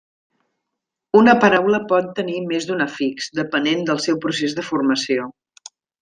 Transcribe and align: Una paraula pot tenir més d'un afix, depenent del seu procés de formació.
Una 1.19 1.33
paraula 1.43 1.81
pot 1.91 2.07
tenir 2.19 2.39
més 2.53 2.65
d'un 2.69 2.81
afix, 2.87 3.27
depenent 3.43 3.83
del 3.91 4.01
seu 4.09 4.17
procés 4.23 4.57
de 4.61 4.65
formació. 4.71 5.29